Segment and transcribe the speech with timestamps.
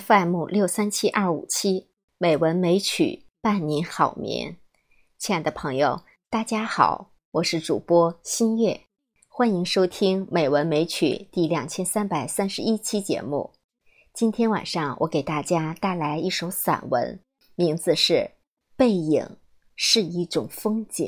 [0.00, 4.56] FM 六三七二五七美文美曲伴您好眠，
[5.18, 6.00] 亲爱的朋友，
[6.30, 8.84] 大家好，我是主播新月，
[9.28, 13.52] 欢迎收听美文美曲第两千三百三十一期节目。
[14.14, 17.20] 今天晚上我给大家带来一首散文，
[17.54, 18.14] 名字是
[18.74, 19.36] 《背影
[19.76, 21.06] 是一种风景》。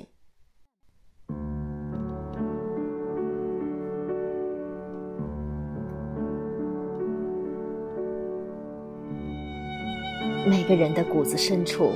[10.46, 11.92] 每个人的骨子深处，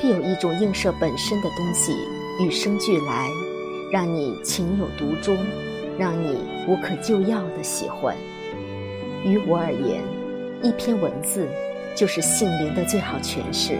[0.00, 1.92] 必有一种映射本身的东西
[2.40, 3.30] 与生俱来，
[3.90, 5.34] 让你情有独钟，
[5.98, 6.36] 让你
[6.68, 8.14] 无可救药的喜欢。
[9.24, 10.02] 于我而言，
[10.62, 11.48] 一篇文字
[11.94, 13.78] 就是性灵的最好诠释，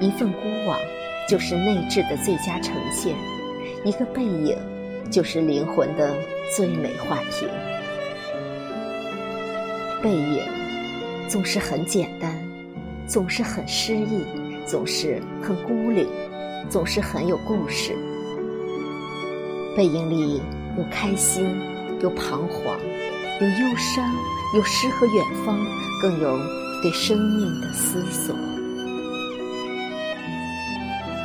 [0.00, 0.78] 一份孤往
[1.28, 3.16] 就是内质的最佳呈现，
[3.84, 4.56] 一个背影
[5.10, 6.14] 就是灵魂的
[6.56, 7.48] 最美画屏。
[10.00, 10.40] 背影
[11.28, 12.39] 总是很简单。
[13.10, 14.24] 总是很诗意，
[14.64, 16.06] 总是很孤零，
[16.68, 17.92] 总是很有故事。
[19.76, 20.40] 背影里
[20.78, 21.44] 有开心，
[22.00, 22.78] 有彷徨，
[23.40, 24.08] 有忧伤，
[24.54, 25.58] 有诗和远方，
[26.00, 26.38] 更有
[26.82, 28.32] 对生命的思索。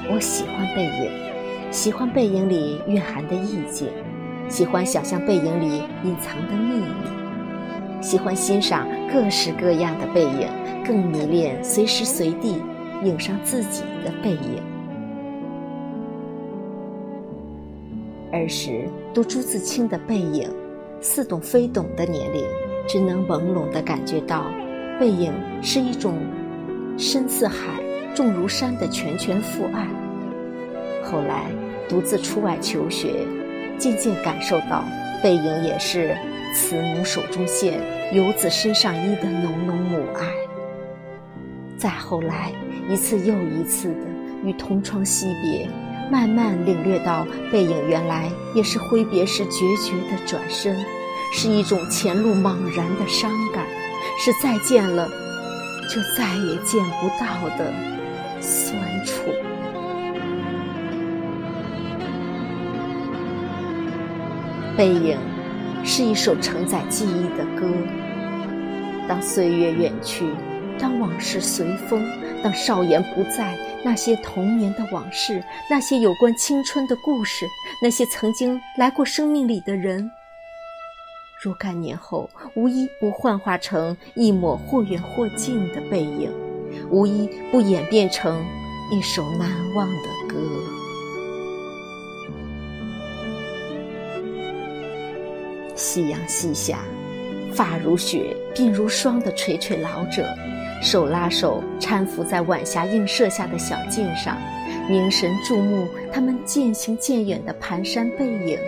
[0.10, 3.88] 我喜欢背影，喜欢背影里蕴含的意境，
[4.50, 6.86] 喜欢想象背影里隐藏的秘密，
[8.06, 10.48] 喜欢欣赏各式各样的背影。
[10.88, 12.62] 更迷恋随时随地
[13.04, 14.62] 影上自己的背影。
[18.32, 20.48] 儿时读朱自清的《背影》，
[21.02, 22.46] 似懂非懂的年龄，
[22.88, 24.46] 只能朦胧地感觉到，
[25.00, 25.34] 背影
[25.64, 26.20] 是一种
[27.00, 27.82] 深似海、
[28.14, 29.88] 重如山的拳拳父爱。
[31.04, 31.46] 后来
[31.90, 33.26] 独自出外求学，
[33.80, 34.84] 渐渐感受到，
[35.24, 36.16] 背影也是
[36.56, 37.82] 慈母手中线，
[38.14, 40.26] 游子身上衣的浓浓母爱。
[41.78, 42.54] 再后来，
[42.90, 44.08] 一次又一次的
[44.42, 45.70] 与同窗惜别，
[46.10, 50.78] 慢慢领略到背影原来也是挥别时决绝的转身，
[51.34, 53.68] 是一种前路茫然的伤感，
[54.18, 55.10] 是再见了
[55.90, 57.74] 就再也见不到的
[58.40, 59.30] 酸楚。
[64.78, 65.18] 背影
[65.88, 67.72] 是一首承载记忆的歌，
[69.08, 70.26] 当岁月远去。
[70.78, 72.06] 当往事随风，
[72.44, 77.46] 当少年不在，那些童年的往事，那些有关青春的故事，
[77.82, 80.12] 那些曾经来过生命里的人，
[81.42, 86.30] 若干年后，无一不幻化成一抹或远或近的背影，
[86.90, 88.44] 无一不演变成
[88.92, 90.75] 一首难忘的歌。
[95.76, 96.80] 夕阳西下，
[97.54, 100.28] 发如雪，鬓如霜的垂垂老者。
[100.82, 104.38] 手拉手搀扶在晚霞映射下的小径上，
[104.90, 108.60] 凝神注目他们渐行渐远的蹒跚背影，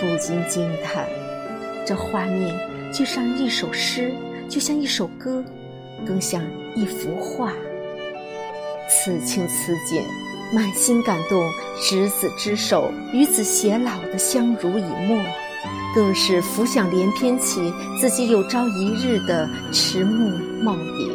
[0.00, 1.06] 不禁惊叹：
[1.86, 2.52] 这画面
[2.92, 4.12] 就像一首诗，
[4.48, 5.44] 就像一首歌，
[6.06, 6.42] 更像
[6.74, 7.52] 一幅画。
[8.88, 10.02] 此情此景，
[10.52, 11.48] 满心感动，
[11.82, 15.16] 执子之手，与子偕老的相濡以沫。
[15.94, 20.28] 更是浮想联翩起自己有朝一日的迟暮
[20.62, 21.06] 梦蝶。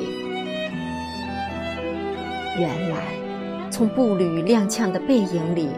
[2.57, 2.97] 原来，
[3.69, 5.69] 从步履踉跄的背影里，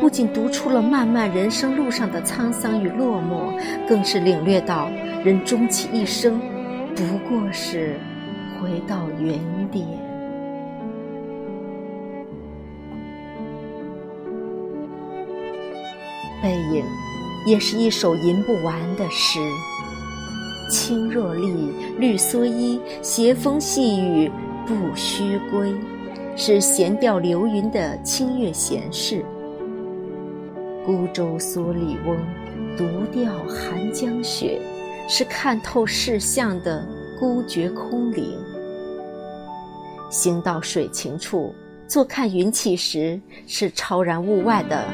[0.00, 3.52] 不仅读出了漫漫人生路上的沧桑与落寞，
[3.88, 4.88] 更是领略到
[5.24, 6.40] 人终其一生，
[6.94, 7.98] 不过是
[8.60, 9.38] 回到原
[9.72, 9.86] 点。
[16.42, 17.09] 背影。
[17.46, 19.40] 也是一首吟不完的诗。
[20.70, 24.30] 青箬笠，绿蓑衣，斜风细雨
[24.66, 25.74] 不须归，
[26.36, 29.24] 是闲钓流云的清月闲事。
[30.86, 32.16] 孤舟蓑笠翁，
[32.76, 34.60] 独钓寒江雪，
[35.08, 36.86] 是看透世相的
[37.18, 38.38] 孤绝空灵。
[40.08, 41.52] 行到水晴处，
[41.88, 44.84] 坐看云起时，是超然物外的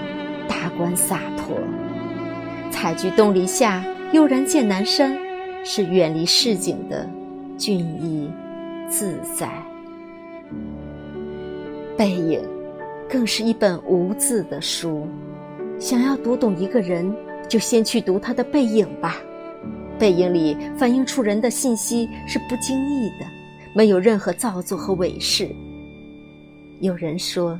[0.48, 1.56] 达观洒脱。
[2.70, 5.16] 采菊东篱下，悠然见南山，
[5.64, 7.08] 是远离市井的
[7.58, 8.30] 俊逸
[8.88, 9.50] 自在。
[11.96, 12.40] 背影，
[13.08, 15.06] 更是一本无字的书。
[15.78, 17.12] 想要读懂一个人，
[17.48, 19.16] 就先去读他的背影吧。
[19.98, 23.26] 背影里反映出人的信息是不经意的，
[23.74, 25.48] 没有任何造作和伪饰。
[26.80, 27.58] 有人说，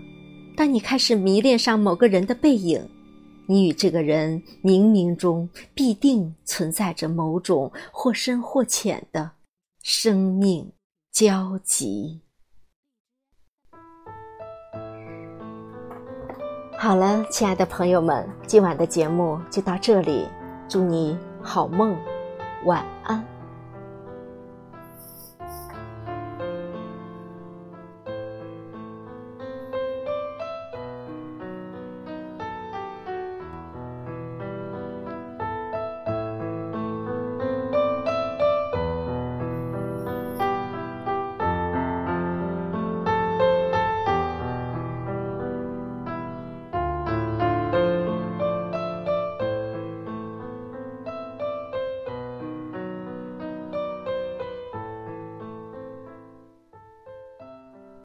[0.54, 2.80] 当你开始迷恋上某个人的背影。
[3.46, 9.32] 你与这个人冥冥中必定存在着某种或深或浅的
[9.82, 10.72] 生命
[11.12, 12.20] 交集。
[16.78, 20.28] 好了，亲爱的朋友们，今晚的节目就到这里，
[20.68, 21.96] 祝你好梦，
[22.64, 23.35] 晚安。